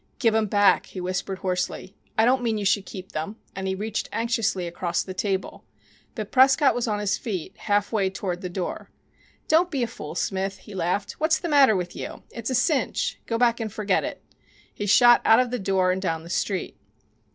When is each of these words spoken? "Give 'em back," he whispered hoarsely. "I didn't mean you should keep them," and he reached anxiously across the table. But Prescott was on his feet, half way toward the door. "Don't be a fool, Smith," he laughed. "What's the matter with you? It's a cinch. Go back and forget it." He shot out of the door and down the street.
"Give 0.17 0.33
'em 0.33 0.47
back," 0.47 0.87
he 0.87 0.99
whispered 0.99 1.37
hoarsely. 1.37 1.95
"I 2.17 2.25
didn't 2.25 2.41
mean 2.41 2.57
you 2.57 2.65
should 2.65 2.87
keep 2.87 3.11
them," 3.11 3.35
and 3.55 3.67
he 3.67 3.75
reached 3.75 4.09
anxiously 4.11 4.65
across 4.65 5.03
the 5.03 5.13
table. 5.13 5.63
But 6.15 6.31
Prescott 6.31 6.73
was 6.73 6.87
on 6.87 6.97
his 6.97 7.19
feet, 7.19 7.55
half 7.55 7.91
way 7.91 8.09
toward 8.09 8.41
the 8.41 8.49
door. 8.49 8.89
"Don't 9.47 9.69
be 9.69 9.83
a 9.83 9.87
fool, 9.87 10.15
Smith," 10.15 10.57
he 10.57 10.73
laughed. 10.73 11.11
"What's 11.19 11.37
the 11.37 11.49
matter 11.49 11.75
with 11.75 11.95
you? 11.95 12.23
It's 12.31 12.49
a 12.49 12.55
cinch. 12.55 13.19
Go 13.27 13.37
back 13.37 13.59
and 13.59 13.71
forget 13.71 14.03
it." 14.03 14.23
He 14.73 14.87
shot 14.87 15.21
out 15.23 15.39
of 15.39 15.51
the 15.51 15.59
door 15.59 15.91
and 15.91 16.01
down 16.01 16.23
the 16.23 16.31
street. 16.31 16.75